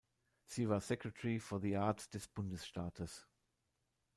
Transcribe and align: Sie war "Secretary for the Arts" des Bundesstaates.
Sie 0.47 0.67
war 0.67 0.81
"Secretary 0.81 1.37
for 1.39 1.59
the 1.61 1.77
Arts" 1.77 2.09
des 2.09 2.27
Bundesstaates. 2.27 3.27